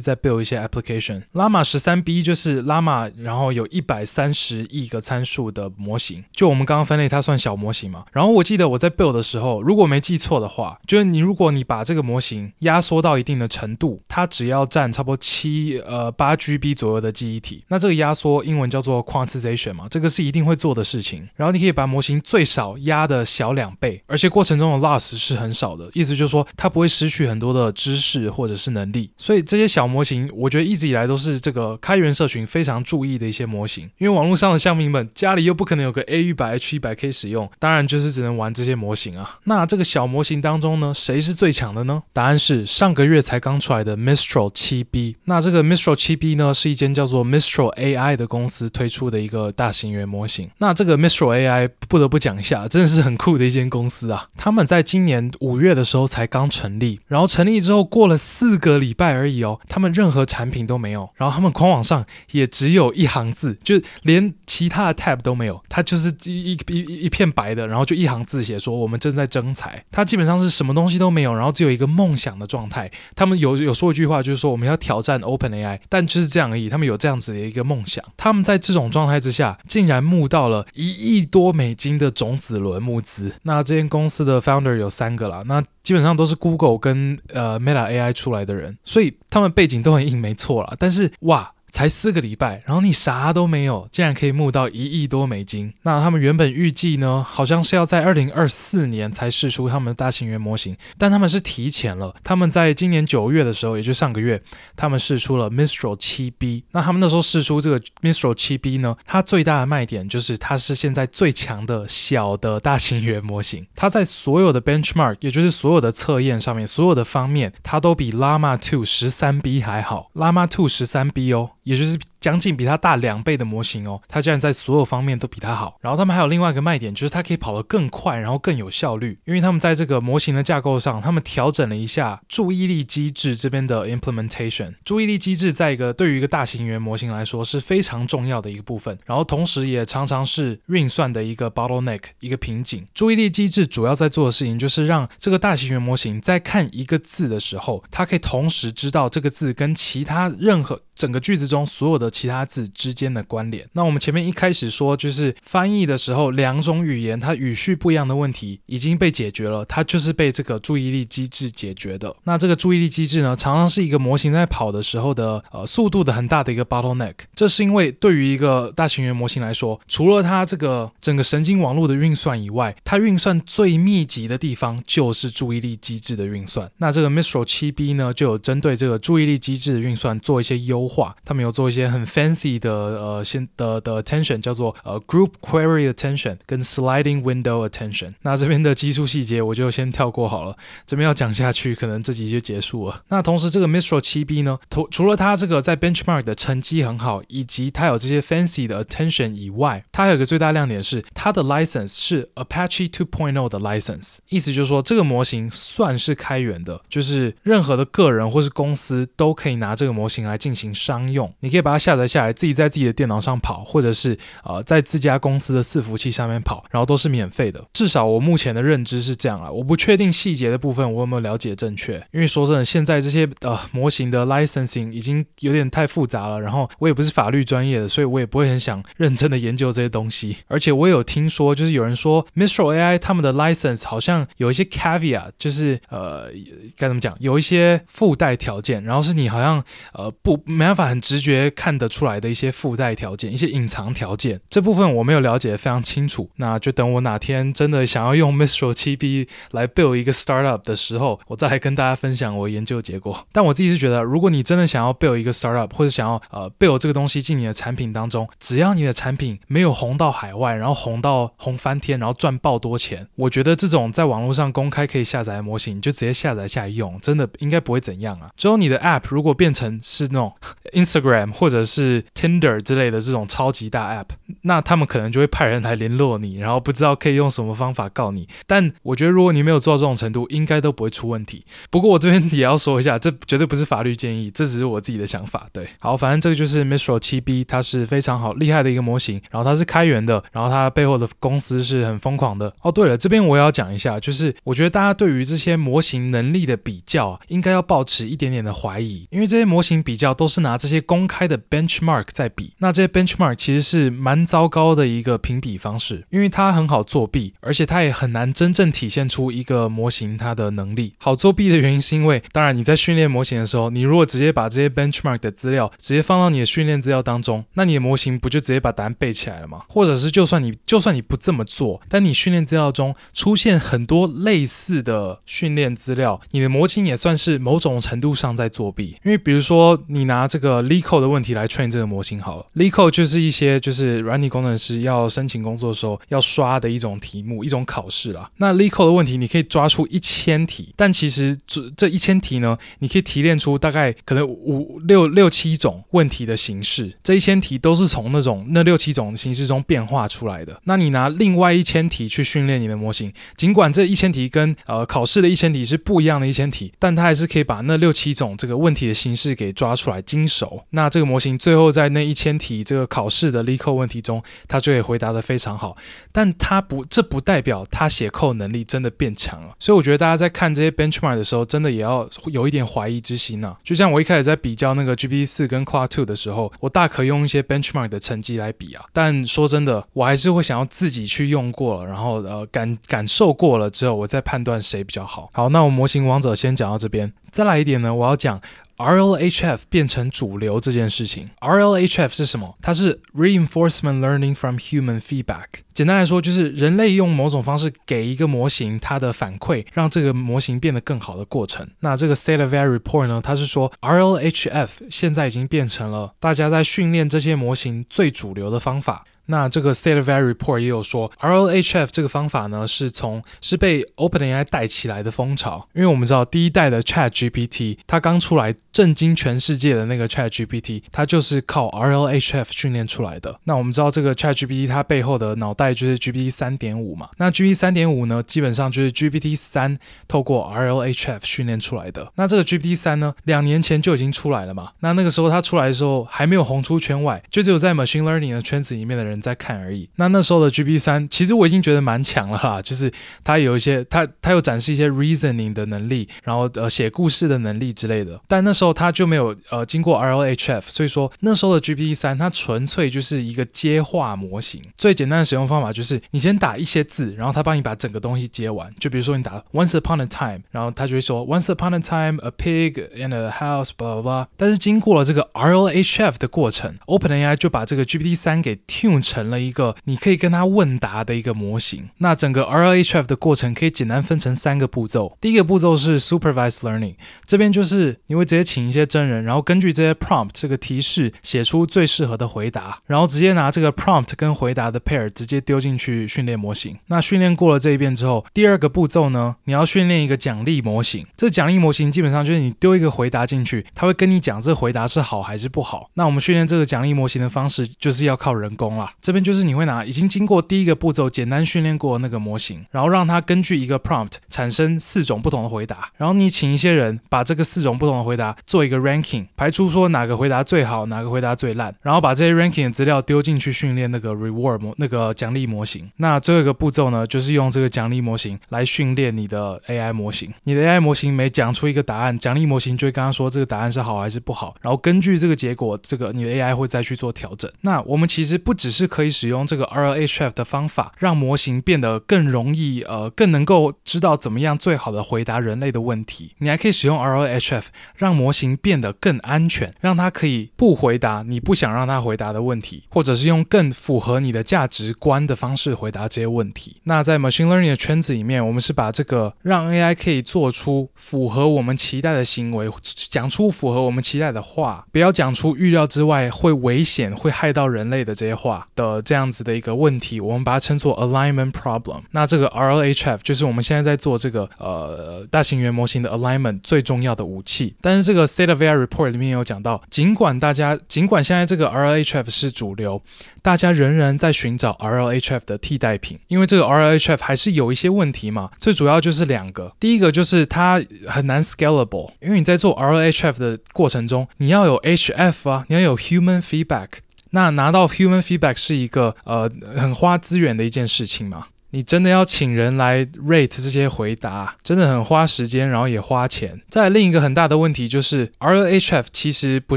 [0.00, 1.22] 在 build 一些 application。
[1.32, 6.24] Llama 十三 B 就是 Llama，然后有一百三十亿个参数的模型。
[6.32, 8.04] 就我们刚刚分类，它算小模型嘛？
[8.12, 16.96] 然后我记得我在 build 的时候，如果没记错的话，就是你如果你把这个模型压缩到一定的程度，它只要占差不多七呃八 GB 左右。
[16.96, 21.28] 的记忆体，那这个压缩英文叫做 quantization 嘛，这个是一定会做的事情。
[21.34, 29.10] 然后你可以把模型最少压的小两倍，而且过程中的 loss 是很少的，意思就是说它不会失去很多的知识或者是能力。
[29.18, 39.38] 所以这些小模型，我觉得一直以来都是这个开源社群非常注意的一些模型，因为网络上的乡民们家里又不可能有个 A 一百 H 一百 K 使用，当然就是只能玩这些模型啊。
[39.44, 42.02] 那这个小模型当中呢，谁是最强的呢？
[42.12, 45.16] 答案是上个月才刚出来的 Mistral 7B。
[45.24, 50.50] 那这个 Mistral 7B 呢，是一间叫做 Mistral AI 的公司推出的一个大型语言模型。
[50.58, 54.28] 那这个 Mistral AI 不得不讲一下，真的是很酷的一间公司啊！
[54.36, 69.84] 他们在今年五月的时候才刚成立，然后成立之后过了四个礼拜而已哦，他们任何产品都没有，然后他们官网上也只有一行字，就连其他的 tab 都没有，它就是一一一一片白的，然后就一行字写说我们正在征才。
[69.90, 72.90] 它基本上是什么东西都没有，然后只有一个梦想的状态。
[73.14, 76.68] 他们有有说一句话，就是说我们要挑战 OpenAI，但就是这样而已。
[76.68, 83.34] 他们有这样子的一个梦想，他们在这种状态之下，竟然募到了一亿多美金的种子轮募资。
[83.42, 90.74] 那这间公司的 founder 有三个啦，那基本上都是 Google 跟呃 Meta AI 出来的人，所以他们背景都很硬，没错啦。
[90.80, 91.52] 但是哇。
[91.76, 95.74] 才四个礼拜，然后你啥都没有，竟然可以募到一亿多美金。
[95.82, 102.16] 那他们原本预计呢，好像是要在二零二四年才试出他们的大型语言模型，但他们是提前了。
[102.24, 104.42] 他们在今年九月的时候，也就上个月，
[104.74, 106.62] 他们试出了 Mistral 7B。
[106.70, 113.66] 那他们那时候试出这个 Mistral 7B 呢，它最大的卖点就是它是现在最强的小的大型语言模型。
[113.74, 120.10] 它在所有的 benchmark，也就是所有的测验上面，所有的方面，它都比 Llama 2 13B 还好。
[120.14, 121.50] Llama 2 13B 哦。
[121.66, 125.78] 也就是将近比它大两倍的模型哦，它竟然在所有方面都比它好。
[125.80, 129.20] 然后他们还有另外一个卖点，就是它可以跑得更快，然后更有效率。
[129.26, 134.74] 因为他们在这个模型的架构上，他们调整了一下注意力机制这边的 implementation。
[134.82, 142.84] 注意力机制在一个对于一个大型语言模型来说是非常重要的一个部分，然后同时也常常是运算的一个 bottleneck 一个瓶颈。
[142.92, 153.68] 注意力机制主要在做的事情就是让这个大型语言模型在看一个字的时候，它可以同时知道这个字跟其他任何整个句子中所有的其他字之间的关联。
[153.74, 162.16] 那我们前面一开始说，就是翻译的时候，两种语言它语序不一样的问题已经被解决了，它就是被这个注意力机制解决的。
[162.24, 167.14] 那这个注意力机制呢，常常是一个模型在跑的时候的呃速度的很大的一个 bottleneck。
[167.34, 176.70] 这是因为对于一个大型语言模型来说，除了它这个整个神经网络的运算以外，它运算最密集的地方就是注意力机制的运算。
[176.78, 181.14] 那这个 Mistral 7B 呢，就有针对这个注意力机制的运算做一些优化。
[181.24, 188.12] 他们有做一些很很 fancy 的呃先的的 attention，叫做呃 group query attention 跟 sliding window attention。
[188.22, 190.56] 那这边的技术细节我就先跳过好了。
[190.86, 193.02] 这边要讲下去，可能这集就结束了。
[193.08, 211.32] 那同时这个 Mistral 7B 呢，除除了它这个在 benchmark 的成绩很好，以及它有这些 fancy 的 attention 以外，它有一个最大亮点是它的 license 是 Apache 2.0的 license，意思就是说这个模型算是开源的，就是任何的个人或是公司都可以拿这个模型来进行商用。
[211.40, 217.62] 你可以把它下载下来，自己在自己的电脑上跑，或者是呃在自家公司的伺服器上面跑，然后都是免费的。
[217.72, 230.38] 至少我目前的认知是这样啊，我不确定细节的部分我有没有了解正确，因为说真的，现在这些呃模型的 licensing 已经有点太复杂了，然后我也不是法律专业的，所以我也不会很想认真的研究这些东西。
[230.48, 236.30] 而且我有听说，就是有人说 Mistral AI 他们的 license 好像有一些 caveat，就是呃
[236.76, 244.40] 该怎么讲，有一些附带条件，然后是你好像呃不没办法很直觉看得出来的一些附带条件，一些隐藏条件。
[244.48, 253.26] 这部分我没有了解得非常清楚，那就等我哪天真的想要用 Mistral 7B 来 build 一个 startup 的时候，我再来跟大家分享我研究结果。
[253.32, 268.30] 但我自己是觉得，如果你真的想要 build 一个 startup，或者想要呃 build 这个东西进你的产品当中，只要你的产品没有红到海外，然后红到红翻天，然后赚爆多钱，我觉得这种在网络上公开可以下载的模型，你就直接下载下来用，真的应该不会怎样啊。
[268.36, 270.32] 只有你的 app 如果变成是那种
[270.72, 274.10] Instagram 或者是 Tinder 之类的这种超级大 app，
[274.42, 278.28] 那他们可能就会派人来联络你，然后不知道可以用什么方法告你。
[278.46, 281.44] 但我觉得如果你没有做到这种程度，应该都不会出问题。
[281.70, 285.48] 不过我这边也要说一下，这绝对不是法律建议，这只是我自己的想法。
[285.52, 292.54] 对，好，反正这个就是 Mistral 7B，它是非常好厉害的一个模型，然后它是开源的，然后它背后的公司是很疯狂的。
[292.62, 310.92] 哦，对了，这边我也要讲一下，就是我觉得大家对于这些模型能力的比较，应该要保持一点点的怀疑，因为这些模型比较都是拿这些公开的 benchmark 在比，那这些 benchmark 其实是蛮糟糕的一个评比方式，因为它很好作弊，而且它也很难真正体现出一个模型它的能力。
[310.98, 319.62] 好作弊的原因是因为，当然你在训练模型的时候，你如果直接把这些 benchmark 的资料直接放到你的训练资料当中，那你的模型不就直接把答案背起来了吗？
[319.68, 328.96] 或者是就算你就算你不这么做，但你训练资料中出现很多类似的训练资料，你的模型也算是某种程度上在作弊。
[329.04, 338.30] 因为比如说你拿这个 Leeco 的问题来 train 这个模型好了 Leeco 就是一些就是软体工程师要申请工作的时候要刷的一种题目，一种考试啦。
[338.36, 350.60] 那 Leeco 的问题你可以抓出一千题，但其实这这一千题呢，你可以提炼出大概可能五六六七种问题的形式，这一千题都是从那种那六七种形式中变化出来的。
[350.64, 360.64] 那你拿另外一千题去训练你的模型，尽管这一千题跟呃考试的一千题是不一样的一千题，但它还是可以把那六七种这个问题的形式给抓出来精熟。
[360.70, 365.76] 那这个模型最后在那一千题这个考试的力扣问题中，他就会回答得非常好。
[366.12, 369.54] 但他不，这不代表他写扣能力真的变强了。
[369.58, 373.56] 所以我觉得大家在看这些 benchmark 的时候，真的也要有一点怀疑之心呢。
[373.62, 378.84] 就像我一开始在比较那个 GPT 四跟 Claude 2的时候，我大可用一些 benchmark 的成绩来比啊。
[378.92, 385.30] 但说真的，我还是会想要自己去用过了，然后呃感感受过了之后，我再判断谁比较好。
[385.32, 387.12] 好，那我模型王者先讲到这边。
[387.30, 388.40] 再来一点呢，我要讲
[388.76, 391.30] RLHF 变成主流这件事情。
[391.40, 392.56] RLHF 是什么？
[392.60, 395.65] 它是 Reinforcement Learning from Human Feedback。
[395.76, 401.68] 简单来说，就是人类用某种方式给一个模型它的反馈，让这个模型变得更好的过程。
[401.80, 409.04] 那这个 State of AI Report 呢，它是说 RLHF 现在已经变成了大家在训练这些模型最主流的方法。
[409.28, 415.68] 那这个 State of AI Report 也有说，RLHF 这个方法呢，是从是被 OpenAI 带起来的风潮。
[415.74, 423.40] 因为我们知道第一代的 ChatGPT，它刚出来震惊全世界的那个 ChatGPT，它就是靠 RLHF 训练出来的。
[423.44, 425.65] 那我们知道这个 ChatGPT 它背后的脑袋。
[425.74, 427.08] 就是 GPT 三点五嘛。
[427.18, 429.76] 那 GPT 三点五呢，基本上就是 GPT 三
[430.08, 432.12] 透过 RLHF 训练出来的。
[432.16, 434.70] 那这个 GPT 三呢，两年前就已经出来了嘛。
[434.80, 439.88] 那那个时候它出来的时候还没有红出圈外，就只有在 machine learning 的圈子里面的人在看而已。
[439.96, 442.92] 那那时候的 GPT 三，其实我已经觉得蛮强了啦，就是
[443.24, 448.20] 它有一些它它有展示一些 reasoning 的能力，然后呃写故事的能力之类的。
[448.26, 454.62] 但那时候它就没有呃经过 RLHF，所以说那时候的 GPT 三它纯粹就是一个接话模型。
[454.76, 458.72] 最简单的使用方方法就是你先打一些字，然后他帮你把整个东西接完。
[458.78, 464.26] 就比如说你打 Once upon a time，然后他就会说 Once upon a time a pig in a house，blah blah blah。
[464.36, 471.88] 但是经过了这个 RLHF 的过程，OpenAI 就把这个 GPT 三给 tune 成了一个你可以跟他问答的一个模型。
[471.98, 475.16] 那整个 RLHF 的过程可以简单分成三个步骤。
[475.20, 486.76] 第一个步骤是 Supervised Learning，这边就是你会直接请一些真人，然后根据这些 prompt 这个提示写出最适合的回答，然后直接拿这个 prompt 跟回答的 pair 直接丢进去训练模型。
[486.88, 491.06] 那训练过了这一遍之后，第二个步骤呢，你要训练一个奖励模型。
[491.16, 495.88] 这奖励模型基本上就是你丢一个回答进去，它会跟你讲这回答是好还是不好。
[495.94, 498.92] 那我们训练这个奖励模型的方式就是要靠人工啦。
[499.00, 515.90] 这边就是你会拿已经经过第一个步骤简单训练过的那个模型，然后让它根据一个 prompt 产生四种不同的回答，然后你请一些人把这个四种不同的回答做一个 ranking，排出说哪个回答最好，哪个回答最烂，然后把这些 ranking 的资料丢进去训练那个 reward 那个奖励模型。
[515.96, 520.32] 那最后一个步骤呢，就是用这个奖励模型来训练你的 AI 模型。
[520.44, 527.50] 你的 AI 模型每讲出一个答案，奖励模型就会跟他说这个答案是好还是不好，然后根据这个结果，这个你的 AI 会再去做调整。
[527.62, 536.34] 那我们其实不只是可以使用这个 RLHF 的方法，让模型变得更容易，呃，更能够知道怎么样最好的回答人类的问题。
[536.38, 537.64] 你还可以使用 RLHF
[537.96, 546.80] 让模型变得更安全，让它可以不回答你不想让它回答的问题，或者是用更符合你的价值观的方式回答这些问题。
[546.84, 552.68] 那在 machine learning 的圈子里面，我们是把这个让 AI 可以做出符合我们期待的行为，
[553.08, 562.00] 讲出符合我们期待的话，不要讲出预料之外会危险、会害到人类的这些话的这样子的一个问题，我们把它称作 alignment problem。
[562.10, 567.76] 那这个 RLHF 就是我们现在在做这个呃大型语言模型的 alignment 最重要的武器。
[567.80, 573.02] 但是这个 State of AI report 里面有讲到，尽管大家尽管现在这个 RLHF 是主流，
[573.42, 578.50] 大家仍然在寻找 RL HF 的替代品，因为这个 RLHF 还是有一些问题嘛。
[578.58, 586.88] 最主要就是两个，第一个就是它很难 scalable，因为你在做 RLHF 的过程中，你要有 HF 啊，你要有 human feedback，
[587.30, 591.46] 那拿到 human feedback 是一个呃很花资源的一件事情嘛。
[591.76, 596.58] 你真的要请人来 rate 这些回答，真的很花时间，然后也花钱。
[596.70, 599.76] 再另一个很大的问题就是，RLHF 其实不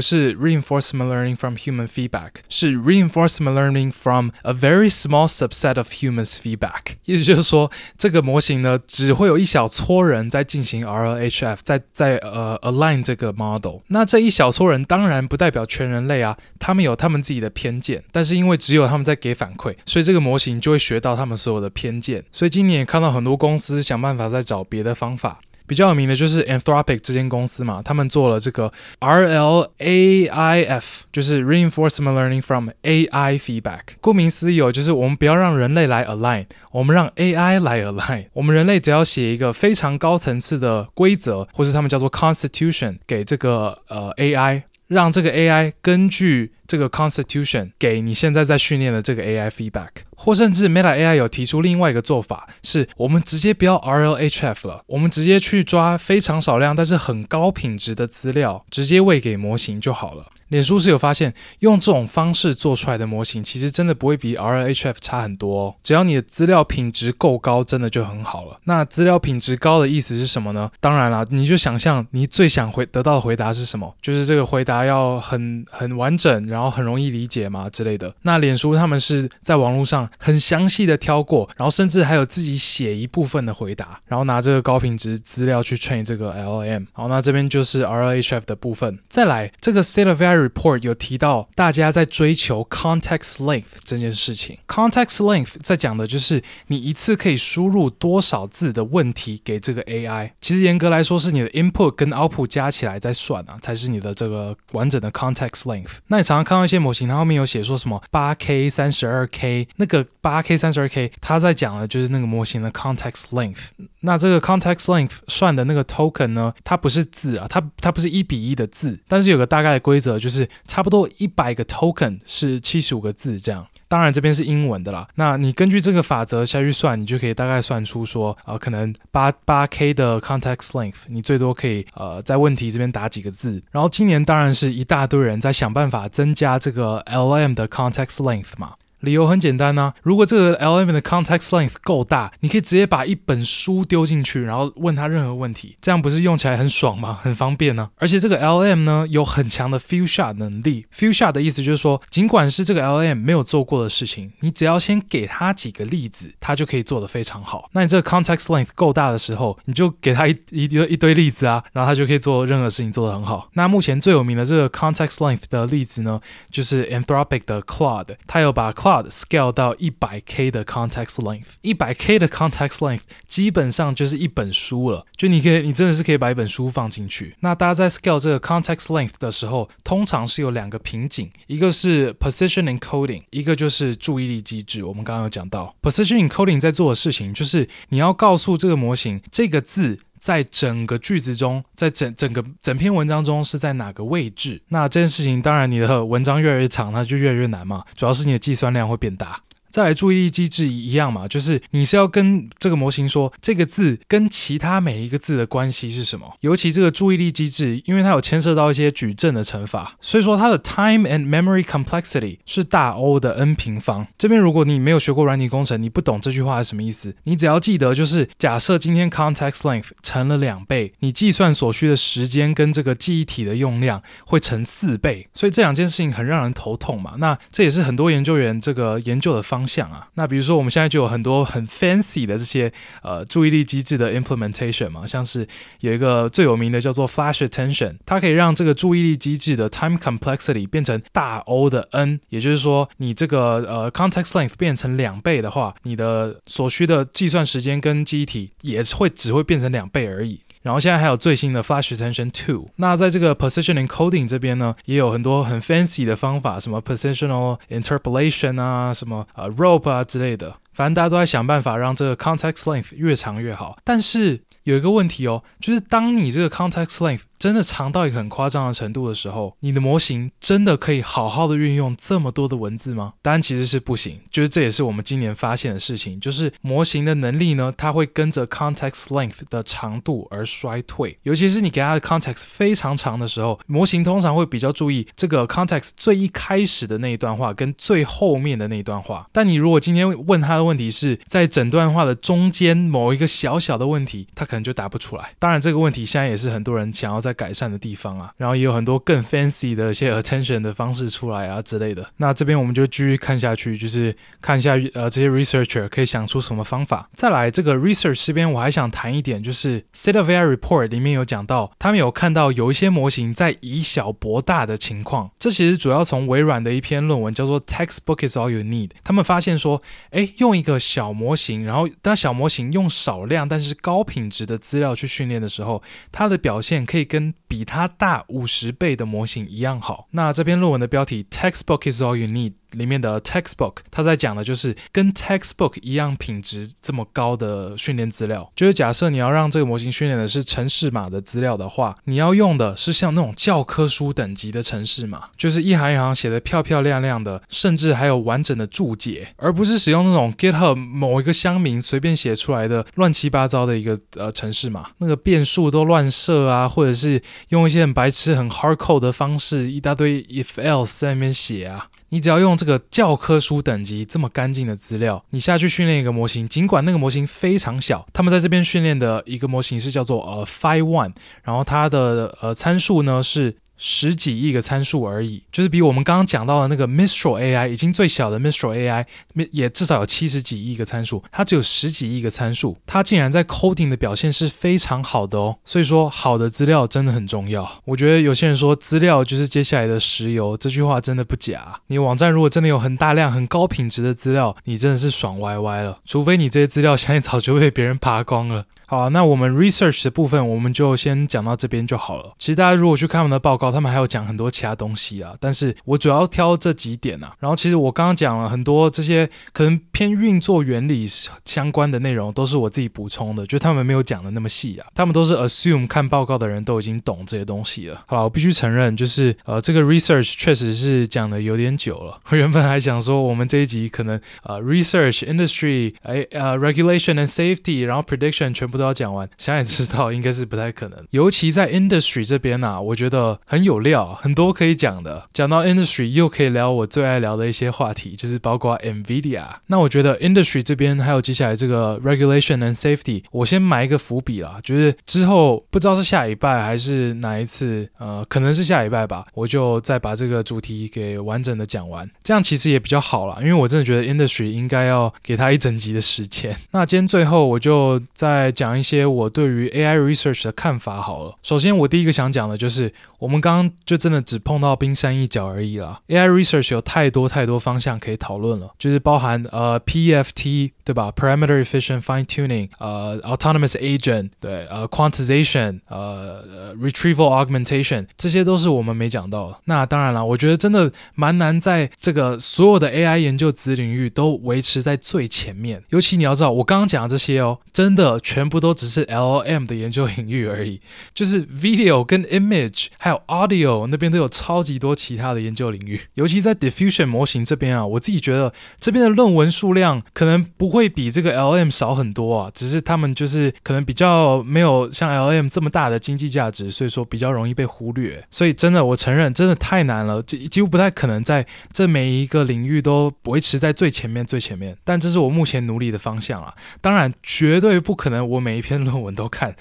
[0.00, 6.38] 是 reinforcement learning from human feedback，是 reinforcement learning from a very small subset of humans
[6.38, 6.94] feedback。
[7.04, 13.80] 意思就是说，这个模型呢，只会有一小撮人在进行 RLHF，在在呃 align 这个 model。
[13.88, 21.89] 那这一小撮人当然不代表全人类啊，他们有他们自己的偏见，但是因为只有他们在给反馈，所以这个模型就会学到他们所有的偏。
[21.90, 25.40] 偏见，所以今年也看到很多公司想办法在找别的方法。
[25.66, 33.80] 比较有名的就是 Anthropic 这间公司嘛，他们做了这个 RLAIF，就是 Reinforcement Learning from AI Feedback。
[34.00, 38.26] 顾名思义哦，就是我们不要让人类来 align，我们让 AI 来 align。
[38.32, 49.88] 我们人类只要写一个非常高层次的规则，或是他们叫做 Constitution，给这个呃 AI，让这个 AI 根据这个 Constitution 给你现在在训练的这个 AI feedback。
[50.22, 60.26] 或甚至 Meta AI 有提出另外一个做法，是我们直接不要 RLHF 了，我们直接去抓非常少量但是很高品质的资料，直接喂给模型就好了。
[60.48, 65.74] 脸书是有发现，用这种方式做出来的模型，其实真的不会比 RLHF 差很多哦。
[65.82, 68.60] 只要你的资料品质够高，真的就很好了。
[68.64, 70.70] 那资料品质高的意思是什么呢？
[70.80, 78.14] 当然了，你就想象你最想回得到的回答是什么，就是这个回答要很很完整，然后然后很容易理解嘛之类的。
[78.22, 80.06] 那脸书他们是在网络上。
[80.18, 86.84] 很详细的挑过，然后甚至还有自己写一部分的回答，然后拿这个高品质资料去 train 这个 L M。
[86.92, 88.98] 好，那这边就是 R H F 的部分。
[89.08, 94.58] 再来，这个 State of AI report 有提到大家在追求 context length 这件事情。
[94.68, 100.32] context length 在讲的就是你一次可以输入多少字的问题给这个 AI。
[100.40, 105.98] 其实严格来说是你的 input 跟 output 加起来再算啊，才是你的这个完整的 context length。
[106.08, 110.04] 那你常常看到一些模型，它后面有写说什么八 K、三十二 K 那个。
[110.20, 113.68] 八 K 三十二 K，它在讲的就是那个模型的 context length。
[114.00, 123.68] 那这个 context length 算的那个 token 呢，它不是字啊，它它不是一比一的字，但是有个大概的规则，就是差不多一百个 token 是七十五个字这样。
[123.90, 125.08] 当然这边是英文的啦。
[125.16, 133.60] 那你根据这个法则下去算，你就可以大概算出说，啊，可能八八 K 的 context length，你最多可以呃在问题这边打几个字。
[133.72, 138.74] 然后今年当然是一大堆人在想办法增加这个 LM 的 context length 嘛。
[139.00, 147.18] 理由很简单呐、如果这个 LM 的 context length 够大，你可以直接把一本书丢进去，然后问他任何问题，这样不是用起来很爽吗？
[147.20, 157.68] 很方便呢、而且这个 LM 呢有很强的 few shot 能力，few shot 的意思就是说，尽管是这个 LM 没有做过的事情，你只要先给他几个例子，他就可以做得非常好。
[157.72, 163.48] 那你这个 context length 够大的时候，你就给他一一堆一堆例子啊，然后他就可以做任何事情做得很好。
[163.54, 172.28] 那目前最有名的这个 context length 的例子呢，就是 Anthropic 的 Claude，他有把 Claude scale 到一百 K 的 context length，一百 K 的
[172.28, 175.06] context length 基本上就是一本书了。
[175.16, 177.36] 就你可以，你真的是可以把一本书放进去。
[177.40, 184.84] 那大家在 scale 这个 context length 的时候，通常是有两个瓶颈，一个是 position encoding，一个就是注意力机制。
[184.84, 194.62] 我们刚刚有讲到 position encoding 在做的事情，就是你要告诉这个模型这个字在整个句子中，在整整个整篇文章中是在哪个位置。
[194.68, 197.84] 那这件事情，当然你的文章越来越长，它就越来越难嘛。
[197.94, 199.42] 主要是你的计算量会变大。
[199.70, 206.34] 再来注意力机制一样嘛，就是你是要跟这个模型说这个字跟其他每一个字的关系是什么。
[206.40, 214.08] 尤其这个注意力机制，因为它有牵涉到一些矩阵的乘法，所以说它的 time and memory complexity 是大 O 的 n 平方。
[214.18, 227.14] 这边如果你没有学过软体工程，你不懂这句话是什么意思，你只要记得就是假设今天 context length 乘了两倍，你计算所需的时间跟这个记忆体的用量会乘四倍，所以这两件事情很让人头痛嘛。
[227.18, 229.59] 那这也是很多研究员这个研究的方。
[229.60, 235.46] 方向啊，那比如说我们现在就有很多很 fancy 的这些呃注意力机制的 implementation 嘛，像是
[235.80, 250.40] 有一个最有名的叫做 flash attention，它可以让这个注意力机制的 time complexity 变成大 O 的 n，也就是说你这个呃 context length 变成两倍的话，你的所需的计算时间跟记忆体也会只会变成两倍而已。
[250.62, 252.68] 然后现在还有最新的 Flash Attention Two。
[252.76, 260.56] 那在这个 Position Encoding 这边呢，也有很多很 fancy 的方法，什么 Positional Interpolation 啊，什么呃 Rope 啊之类的。
[260.72, 263.78] 反正大家都在想办法让这个 Context Length 越长越好。
[263.84, 273.14] 但是有一个问题哦，就是当你这个 Context Length 真的长到一个很夸张的程度的时候，你的模型真的可以好好的运用这么多的文字吗？
[273.22, 281.18] 当然其实是不行，就是这也是我们今年发现的事情，就是模型的能力呢，它会跟着 context length 的长度而衰退。
[281.22, 289.26] 尤其是你给它的 context 非常长的时候，模型通常会比较注意这个 context 最一开始的那一段话跟最后面的那一段话。
[289.32, 295.32] 但你如果今天问他的问题是在整段话的中间某一个小小的问题，他可能就答不出来。
[295.38, 302.06] 当然这个问题现在也是很多人想要在改善的地方啊，然后也有很多更 fancy 的一些 attention 的方式出来啊之类的。
[302.16, 307.08] 那这边我们就继续看下去，就是看一下呃这些 researcher 可以想出什么方法。
[307.14, 315.30] 再来这个 research 这边我还想谈一点，就是 State of AI report 里面有讲到，他们有看到有一些模型在以小博大的情况。
[315.38, 318.90] 这其实主要从微软的一篇论文叫做 Textbook is all you need。
[319.04, 330.08] 他们发现说，哎，用一个小模型，然后当小模型用少量但是高品质的资料去训练的时候，它的表现可以跟比它大五十倍的模型一样好。
[330.12, 332.59] 那这篇论文的标题 Textbook is all you need。
[332.72, 338.50] 里面的 textbook，它在讲的就是跟 textbook 一样品质这么高的训练资料。
[338.54, 361.86] 就是假设你要让这个模型训练的是城市码的资料的话，你要用的是像那种教科书等级的城市码，就是一行一行写的漂漂亮亮的，甚至还有完整的注解，而不是使用那种 GitHub 某一个乡民随便写出来的乱七八糟的一个呃城市码，那个变数都乱设啊，或者是用一些很白痴、很 hardcode 的方式，一大堆 if else 在那边写啊。
[362.10, 373.56] 你只要用这个教科书等级这么干净的资料，你下去训练一个模型，尽管那个模型非常小，他们在这边训练的一个模型是叫做呃 Phi One，然后它的呃参数呢是。
[373.82, 379.06] 十几亿个参数而已，就是比我们刚刚讲到的那个 Mistral AI 已经最小的 Mistral AI
[379.52, 385.56] 也至少有七十几亿个参数，它只有十几亿个参数，它竟然在 coding 的表现是非常好的哦。
[385.64, 387.80] 所以说，好的资料真的很重要。
[387.86, 391.80] 我觉得有些人说资料就是接下来的石油，这句话真的不假。
[391.86, 396.00] 你网站如果真的有很大量、很高品质的资料，你真的是爽歪歪了。
[396.04, 398.66] 除非你这些资料现在早就被别人扒光了。
[398.90, 402.32] 好，那我们 research 的部分我们就先讲到这边就好了。
[402.40, 407.32] 其实大家如果去看我们的报告，他们还有讲很多其他东西啊，但是我主要挑这几点啊。
[407.38, 411.06] 然后其实我刚刚讲了很多这些可能偏运作原理
[411.44, 414.88] 相关的内容，都是我自己补充的，就他们没有讲的那么细啊。
[414.92, 418.02] 他们都是 assume 看报告的人都已经懂这些东西了。
[418.08, 422.18] 好了，我必须承认，就是呃这个 research 确实是讲的有点久了。
[422.30, 428.79] 我 原本还想说我们这一集可能呃 research industry 哎呃 regulation and safety，然后 prediction 全部。
[428.80, 430.98] 都要讲完，想也知道应该是不太可能。
[431.10, 435.28] 尤其在 industry 这边啊，我觉得很有料，很多可以讲的。
[435.34, 439.44] 讲到 industry，又可以聊我最爱聊的一些话题，就是包括 NVIDIA。
[439.66, 456.56] 那我觉得 industry 这边还有接下来这个 regulation and safety，我先埋一个伏笔啦，就是之后不知道是下礼拜还是哪一次，呃，可能是下礼拜吧，我就再把这个主题给完整的讲完，这样其实也比较好啦，因为我真的觉得 industry 应该要给他一整集的时间。
[456.70, 458.69] 那今天最后我就再讲。
[458.70, 461.34] 讲一些我对于 AI research 的看法好了。
[461.42, 466.00] 首先，我第一个想讲的就是，我们刚刚就真的只碰到冰山一角而已啦。
[466.06, 479.58] AI research 有太多太多方向可以讨论了，就是包含呃 PEFT 对吧？Parameter efficient fine tuning，呃 autonomous agent 对，呃 quantization，呃 retrieval augmentation，这些都是我们没讲到的。
[479.64, 485.82] 那当然了，我觉得真的蛮难在这个所有的 AI 研究子领域都维持在最前面。
[485.88, 488.59] 尤其你要知道，我刚刚讲的这些哦，真的全部。
[488.60, 490.80] 都只是 L M 的研究领域而已，
[491.14, 508.24] 就是 video 跟 image 还有 audio 那边都有超级多其他的研究领域，尤其在 diffusion 模型这边啊，我自己觉得这边的论文数量可能不会比这个 L M 少很多啊，只是他们就是可能比较没有像 L M 这么大的经济价值，所以说比较容易被忽略。
[508.30, 514.76] 所以真的，我承认真的太难了，几几乎不太可能在这每一个领域都维持在最前面最前面。
[514.84, 519.54] 但这是我目前努力的方向啊，当然绝对不可能我每一篇论文都看。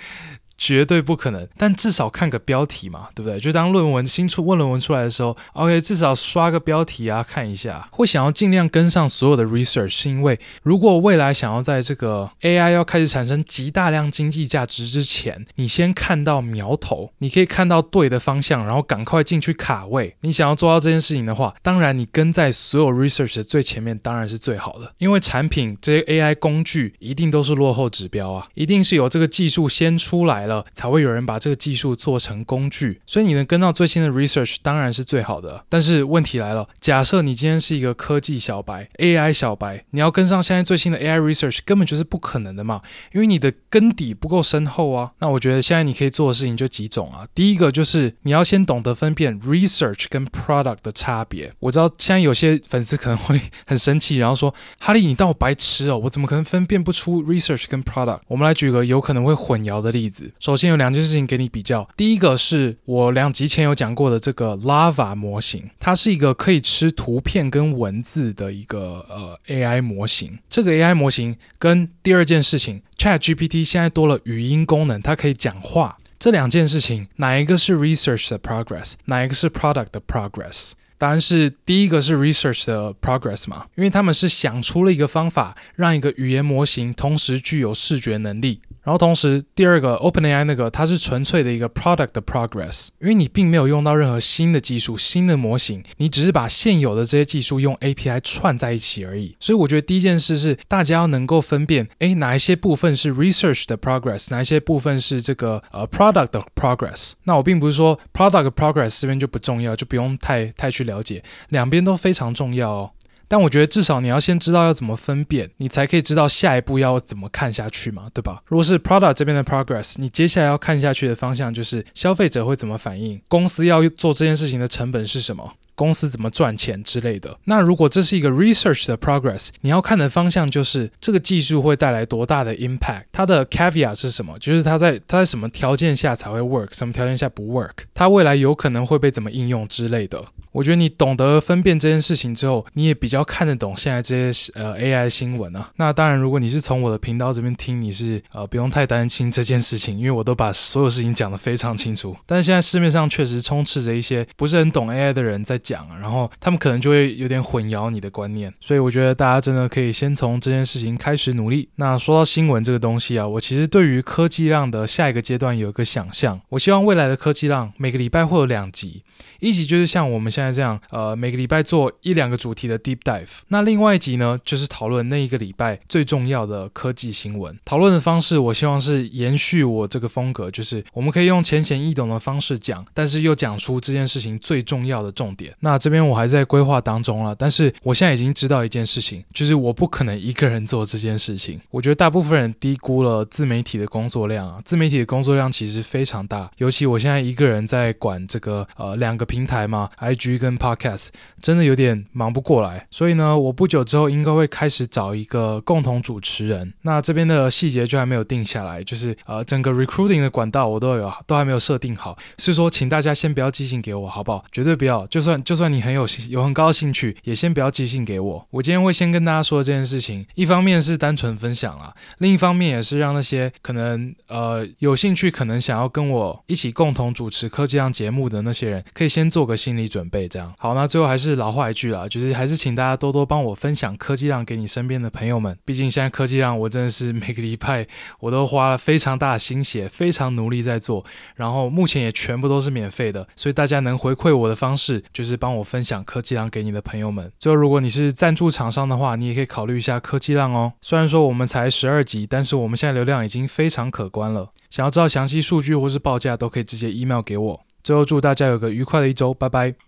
[0.60, 3.40] 绝对不可能，但至少看个标题嘛，对不对？
[3.40, 7.88] 就当论文新出问论文出来的时候，OK，至少刷个标题啊，看一下。
[7.92, 20.14] 会想要尽量跟上所有的 research，是因为如果未来想要在这个 AI 要开始产生极大量经济价值之前，你先看到苗头，你可以看到对的方向，然后赶快进去卡位。
[20.20, 24.94] 你想要做到这件事情的话，当然你跟在所有 research 的最前面，当然是最好的。
[24.98, 35.64] 因为产品这些 AI 工具一定都是落后指标啊，一定是有这个技术先出来了，才会有人把这个技术做成工具，所以你能跟到最新的 research 当然是最好的。
[35.70, 42.82] 但是问题来了，假设你今天是一个科技小白、AI 小白，你要跟上现在最新的 AI research 根本就是不可能的嘛，
[43.14, 45.12] 因为你的根底不够深厚啊。
[45.20, 47.26] 那我觉得现在你可以做的事情就几种啊。
[47.34, 51.54] 第一个就是你要先懂得分辨 research 跟 product 的差别。
[51.60, 55.98] 我知道现在有些粉丝可能会很生气，然后说：“哈利，你当我白痴哦？
[55.98, 60.32] 我怎么可能分辨不出 research 跟 product？” 我们来举个有可能会混淆的例子。
[60.40, 70.40] 首先有两件事情给你比较，第一个是我两集前有讲过的这个 Lava 模型，它是一个可以吃图片跟文字的一个呃 AI 模型。
[70.50, 75.98] 这个 AI 模型跟第二件事情 ChatGPT 现在多了语音功能，它可以讲话。
[76.18, 80.72] 这两件事情哪一个是 research 的 progress，哪一个是 product 的 progress？
[80.98, 88.62] 答案是第一个是 research 的 progress 嘛，因为他们是想出了一个方法，让一个语言模型同时具有视觉能力。
[88.84, 99.36] 然后同时，第二个 OpenAI 那个它是纯粹的一个 product 的 progress，因为你并没有用到任何新的技术、新的模型，你只是把现有的这些技术用 API 串在一起而已。
[99.40, 107.12] 所以我觉得第一件事是大家要能够分辨，诶，哪一些部分是 research 的 progress，哪一些部分是这个呃 product 的 progress。
[107.24, 112.92] 那我并不是说 product progress 这边就不重要，就不用太太去了解，两边都非常重要哦。
[113.30, 118.42] 但我觉得至少你要先知道要怎么分辨，你才可以知道下一步要怎么看下去嘛，对吧？
[118.48, 127.40] 如果是 product 这边的 progress，你接下来要看下去的方向就是消费者会怎么反应，公司要做这件事情的成本是什么，公司怎么赚钱之类的。
[127.46, 134.38] 那如果这是一个 research 的 progress，你要看的方向就是这个技术会带来多大的 impact，它的 caveat 是什么？
[134.40, 140.26] 就是它在它在什么条件下才会 work，什么条件下不 work，它未来有可能会被怎么应用之类的。
[140.52, 145.70] 我觉得你懂得分辨这件事情之后，你也比较看得懂现在这些呃 AI 新闻啊。
[145.76, 152.18] 那当然，如果你是从我的频道这边听，你是呃不用太担心这件事情，因为我都把所有事情讲得非常清楚。
[152.26, 158.52] 但是现在市面上确实充斥着一些不是很懂 AI 的人在讲，然后他们可能就会有点混淆你的观念。
[158.60, 161.70] 所以我觉得大家真的可以先从这件事情开始努力。
[161.76, 169.04] 那说到新闻这个东西啊，我其实对于科技浪的下一个阶段有一个想象，我希望未来的科技浪每个礼拜会有两集，
[169.40, 173.28] 一集就是像我们现在这样，呃，每个礼拜做一两个主题的 deep dive。
[173.50, 177.58] 那另外一集呢，就是讨论那一个礼拜最重要的科技新闻。
[177.64, 185.54] 讨论的方式，我希望是延续我这个风格，就是我们可以用浅显易懂的方式讲，但是又讲出这件事情最重要的重点。
[185.62, 191.60] 那这边我还在规划当中了，但是我现在已经知道一件事情，就是我不可能一个人做这件事情。
[191.72, 201.08] 我觉得大部分人低估了自媒体的工作量啊，自媒体的工作量其实非常大，尤其我现在一个人在管这个呃两个平台嘛，IG 跟 Podcast，
[201.42, 202.88] 真的有点忙不过来。
[202.92, 206.74] 所以呢，我不久之后应该会开始找一个共同主持人。
[206.84, 214.44] 那这边的细节就还没有定下来，就是呃整个 recruiting 的管道我都有都还没有设定好，所以说请大家先不要寄信给我，好不好？
[214.52, 218.48] 绝对不要，就算就算你很有有很高兴趣，也先不要寄信给我。
[218.52, 230.20] 我今天会先跟大家说这件事情，一方面是单纯分享啦，另一方面也是让那些可能呃有兴趣、可能想要跟我一起共同主持科技浪节目的那些人，可以先做个心理准备。
[230.30, 235.58] 这样好，那最后还是老话一句啦，就是还是请大家多多帮我分享科技浪给你身边的朋友们。
[235.66, 237.88] 毕竟现在科技浪，我真的是每个礼拜
[238.20, 241.04] 我都花了非常大的心血，非常努力在做，
[241.36, 247.32] 然后目前也全部都是免费的，所以大家能回馈我的方式就是是帮我分享科技浪给你的朋友们。
[247.38, 250.74] 最后，如果你是赞助厂商的话，你也可以考虑一下科技浪哦。
[250.82, 254.50] 虽然说我们才十二集，但是我们现在流量已经非常可观了。
[254.70, 257.62] 想要知道详细数据或是报价，都可以直接 email 给我。
[257.84, 259.76] 最后，祝大家有个愉快的一周，拜拜。